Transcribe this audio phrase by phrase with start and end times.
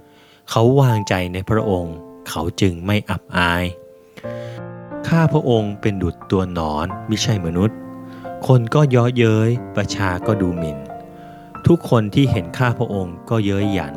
[0.50, 1.96] เขาวางใจในพระองค์
[2.28, 3.64] เขาจึงไม่อับอาย
[5.08, 7.77] ข้าพระองค์เป็นดุจตัวหนอนไม่ใช่มนุษย์
[8.46, 10.78] คนก็เย้อเย้ย ประชาก็ดูหมิ่น
[11.66, 13.94] ทุกคนที่เห็นข้าพระองค์ก็เย้ยหยัน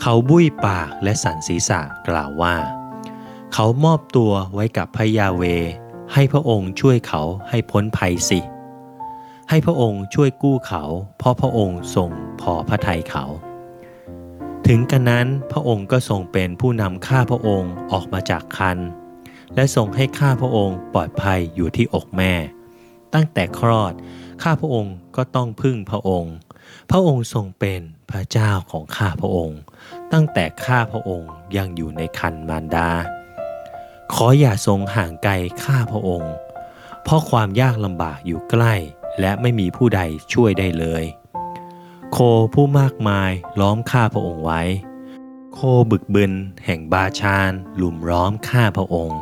[0.00, 2.56] เขาบุ้ยปากและสันศีรษะกล่าวว่า
[3.54, 5.42] เขามอบตัวไว้กับพระยาเว
[6.12, 8.40] ให้พระองค์ช่วยเขาให้พ้นภัยสิ
[9.48, 10.82] ให้พระองค์ช่วยกู้เขา
[11.18, 13.24] เพราะพระองค์ทรงพอพระทัยเขา
[14.66, 18.78] ถึงกันนั้นพระองค์ก็ทรงเป็นผู้นำข้าพระองค์ออกมาจากคัน
[19.54, 22.34] และทรงให้ข้าพระองค์ปลอดภัยอยู่ที่อกแม่
[23.14, 23.92] ตั้งแต่คลอด
[24.42, 26.34] ข้าพระองค์ก็ต้องพึ่งพระองค์
[26.90, 27.80] พระองค์ทรงเป็น
[28.10, 29.58] พระเจ้าของข้าพระองค์
[30.12, 32.90] ตั้งแต่ข้าพระองค์ยังอยู่ในคันมารดา
[34.14, 35.32] ขออย่าทรงห่างไกล
[35.64, 36.32] ข้าพระองค์
[37.02, 38.74] เพราะความยากลำบากอยู่ใกล้
[39.20, 40.00] และไม่มีผู้ใด
[40.32, 41.04] ช่วยได้เลย
[42.12, 42.18] โค
[42.54, 43.30] ผู้มากมาย
[43.60, 44.62] ล้อมข้าพระองค์ไว้
[45.54, 45.58] โค
[45.90, 46.32] บึกบึน
[46.64, 49.20] แห่งบาชานลุมล้อมข้าพระองค์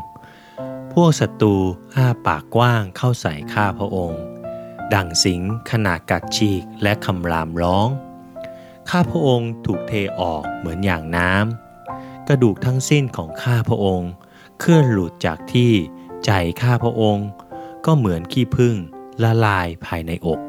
[0.92, 1.56] พวกศัตรู
[1.96, 4.20] อ้าปากกว้างเข้าใส่ข้าพระองค์
[4.94, 7.88] ดังสิงขนาดกัดฉีกและคำรามร้อง
[8.90, 14.10] ข้าพระองค์ถูกเทออกเหมือนอย่างน้ำกระดูกทั้งสิ้นของข้าพระองค์
[14.60, 15.72] เคลื่อนหลุดจากที่
[16.24, 16.30] ใจ
[16.62, 17.26] ข้าพระองค์
[17.86, 18.76] ก็เหมือนขี้ผึ้ง
[19.22, 20.40] ละลายภายในอก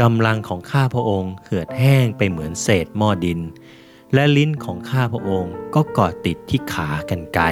[0.00, 3.40] กำลังของข้าพระองค์เหือดแห้งไปเหมือนเศษหม้อดิน
[4.14, 7.44] และลิ้นของข้าพระองค์ก็เกาะติดที่ขากันไกร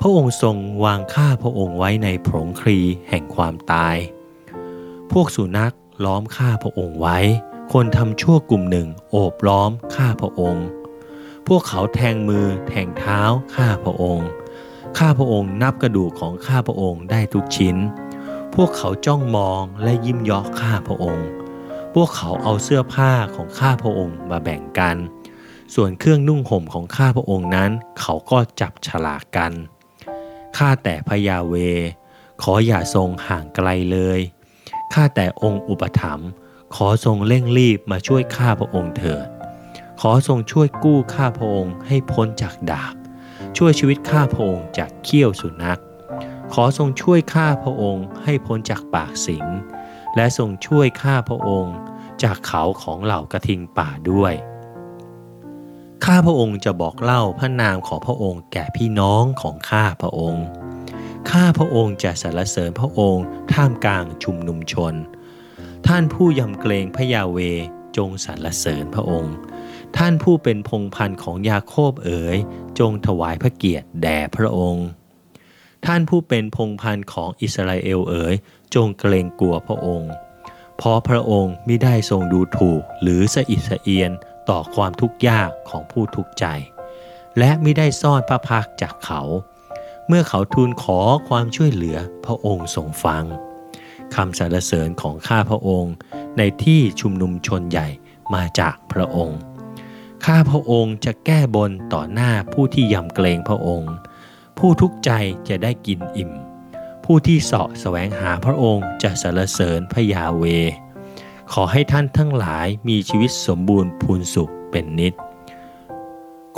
[0.00, 3.96] พระองค์ทรงวางข้าพระองค์ไว้ในผงครีแห่งความตาย
[5.12, 7.18] พวกสุนัขล้อมข้าพระองค์ไว้
[7.72, 10.66] คนทำชั่วกลุ่มหนึ่งโอบล้อมข้าพระองค์
[11.48, 13.20] พวกเขาแทงมือแทงเท้า
[13.56, 14.28] ข้าพระองค์
[14.98, 17.76] ข้าพระองค์นับกระดูกของข้าพระองค์ได้ทุกชิ้น
[18.60, 21.28] พวกเขาจ้องมองและยิ้มยาะข้าพระองค์
[21.94, 24.96] พวกเขาเอาเสื้อผ้าของข้าพระองค์มาแบ่งกัน
[25.74, 29.52] ส่วนเครื่องนุ่งห่มของข้าพระองค์นั้น เขาก็จับฉลากกัน
[30.56, 31.54] ข้าแต่พระยาเว
[32.42, 34.20] ขออย่าทรงห่างไกลเลย
[34.94, 36.28] ข้าแต่องค์อุปถัมภ์
[36.74, 39.26] ขอทรงเร่งรีบมาช่วยข้าพระองค์เถิด
[40.00, 42.94] ขอทรงช่วยกู้ข้าพระองค์ให้พ้นจากดาบ
[43.56, 45.80] ช่วยชีวิตข้าพระองค์จากเขี้ยวสุนัข
[46.52, 49.46] ขอทรงช่วยข้าพระองค์ให้พ้นจากปากสิง
[50.16, 51.76] และทรงช่วยข้าพระองค์
[52.22, 54.34] จากเขาของเหล่ากระทิงป่าด้วย
[56.04, 60.44] ข้าพระองค์จะบอกเล่าพระนามของพระองค์แก่พี่น้องของข้าพระองค์
[61.30, 64.94] ข้าพระองค์จะสรรเสริญพระองค์ท่ามกลางชุมนุมชน
[65.86, 67.38] ท่านผู้ยำเกรงพระยาเว
[67.96, 69.34] จงสรรเสริญพระองค์
[69.96, 72.36] ท่านผู้เป็นพงพันธ์ของยาโคบเอ๋ย
[72.78, 74.86] จงถวายพระเกียรติแด่พระองค์
[75.84, 78.34] ท่านผู้เป็นพงพันของอิสราเอลเอ๋ย
[78.74, 80.12] จงเกรงกลัวพระองค์
[80.76, 84.10] เพราะพระองค์ไม่ได้ทรงดูถูกหรือสะอิดสะเอียน
[84.48, 86.44] ต่อความทุกข์ยากของผู้ทุกข์ใจ
[87.38, 89.22] และไม่ได้ซ่อนพระพักจากเขา
[90.08, 93.24] เมื่อเขาทูลขอความช่วยเหลือพระองค์ทรงฟัง
[94.14, 95.94] คำสรรเสริญของข้าพระองค์
[96.38, 97.88] ในที่ชุมนุมชนใหญ่
[98.34, 99.38] มาจากพระองค์
[100.24, 103.92] ข้าพระองค์จะแก้บนต่อหน้าผู้ที่ยำเกรงพระองค์
[104.58, 105.10] ผู้ทุกข์ใจ
[105.48, 106.32] จะได้กินอิ่ม
[107.04, 110.44] ผู้ที่เสาะแสวงหาพระองค์จะสรรเสริญพระยาเว
[111.52, 115.14] ขอให้ท่านทั้งหลายมีชีวิตสมบูรณ์พูนสุขเป็นนิด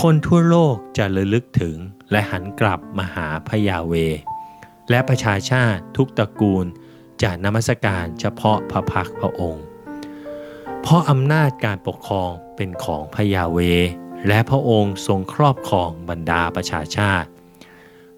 [0.03, 1.77] คนทั่วโลกจะระลึกถึง
[2.11, 3.95] และหันกลับมาหาพยาเว
[4.91, 6.67] และประชาชาติทุกตระกูล
[7.23, 9.65] จะนมัสการเฉพาะพระพักพระองค์
[10.83, 13.59] เพราะอำนาจการปกครองเป็นของพยาเว
[14.29, 17.29] และพระองค์ทรงครอบครองบรรดาประชาชาติ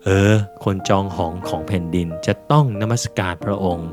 [0.04, 3.90] เออ คนจองหองของแผ่นดินจะต้องนมัสการพระองค์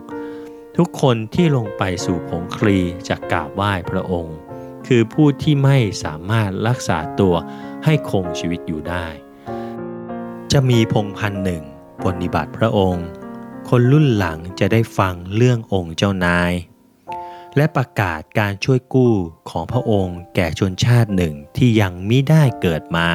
[0.78, 4.36] ทุกคนที่ลงไปสู่ผงคลีจะกราบไหว้พระองค์
[4.88, 7.36] คือผู้ที่ไม่สามารถรักษาตัว
[7.86, 9.08] ให้คงชีวิตอยู่ได้
[10.52, 11.64] จะมีพงพันหนึ่ง
[12.04, 13.06] ปฏิบัติพระองค์
[13.70, 16.52] คนรุ่นหลังจะได้ฟังเรื่ององค์เจ้านาย
[17.56, 19.14] และประกาศการช่วยกู้
[19.50, 23.08] ของพระองค์แก่ชนชาติหนึ่งที่ยังมิได้เกิดมา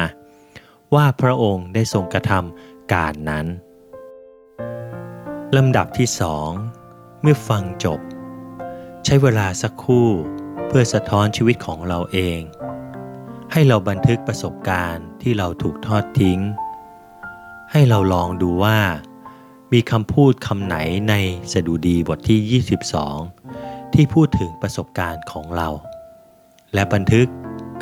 [0.95, 3.45] ว่าพระองค์ได้ทรงกระทำ การนั้น
[5.55, 6.49] ลำดับที่สอง
[7.21, 7.99] เมื่อฟังจบ
[9.05, 10.09] ใช้เวลาสักครู่
[10.67, 12.39] เพื่อสะท้อนชีวิตของเราเอง
[13.51, 16.39] ให้เราบันทึกประสบการณ์ที่เราถูกทอดทิ้ง
[17.71, 18.79] ให้เราลองดูว่า
[19.73, 20.77] มีคำพูดคำไหน
[21.09, 21.13] ใน
[21.53, 22.61] สดุดีบทที่
[23.35, 25.69] 22 ที่พูดถึงประสบการณ์ของเรา
[26.73, 27.27] และบันทึก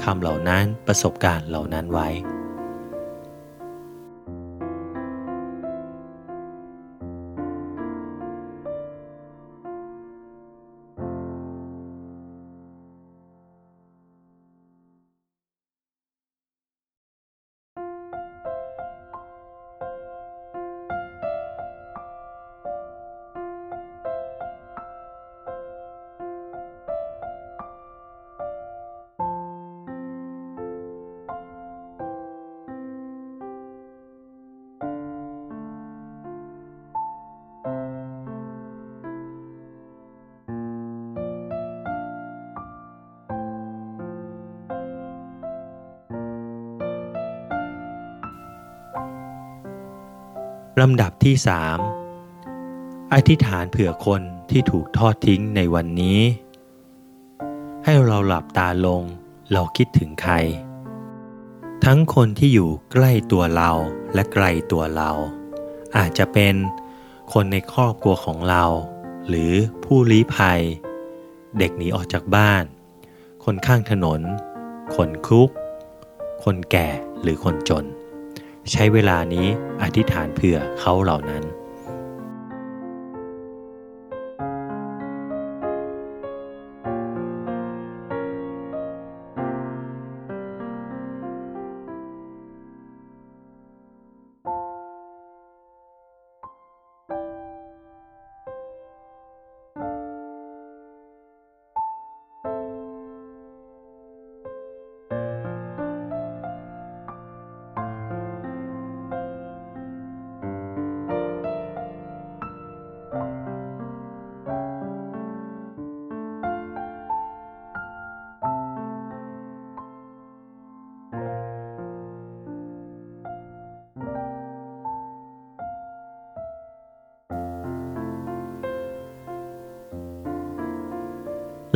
[0.03, 2.09] คำเหล่านั้นประสบการณ์เหล่านั้นไว้
[50.79, 51.77] ลำดับที่สาม
[53.13, 56.19] อธิษฐานเผื่อคนที่ถูกทอดทิ้งในวันนี้
[57.85, 59.03] ให้เราหลับตาลง
[59.51, 60.33] เราคิดถึงใคร
[61.85, 63.71] ทั้งคนที่อยู่ใกล้ตัวเรา
[64.13, 65.11] และไกลตัวเรา
[65.97, 66.55] อาจจะเป็น
[67.33, 68.63] คนในครอบครัวของเรา
[69.27, 69.51] หรือ
[69.83, 70.61] ผู้ลี้ภัย
[71.57, 72.63] เด็กหนีออกจากบ้าน
[73.43, 74.21] คนข้างถนน
[74.95, 75.49] คนคุก
[76.43, 76.87] คนแก่
[77.21, 77.85] หรือคนจน
[78.71, 79.47] ใช้เวลานี้
[79.81, 81.43] อธิษฐานเผื่อเขาเหล่านั้น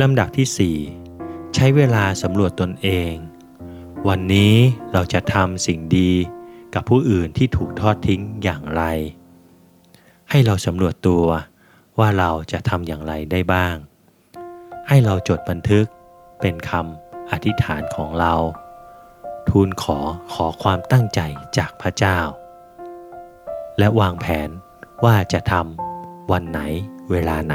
[0.02, 0.78] ลำดับที่
[1.14, 3.12] 4 ใช้เวลาสำรวจตนเอง
[4.08, 4.54] วันนี้
[4.92, 6.12] เราจะทำสิ่งดี
[6.74, 8.82] กับผู้อื่นที่ถูกทอดทิ้งอย่างไร
[10.30, 11.26] ให้เราสำรวจตัว
[11.98, 13.76] ว่าเราจะทำอย่างไรได้บ้าง
[14.88, 15.86] ให้เราจดบันทึก
[16.40, 18.34] เป็นคำอธิษฐานของเรา
[19.48, 19.98] ทูลขอ
[20.32, 21.20] ขอความตั้งใจ
[21.58, 22.18] จากพระเจ้า
[23.78, 24.48] และวางแผน
[25.04, 26.60] ว่าจะทำวันไหน
[27.10, 27.54] เวลาไหน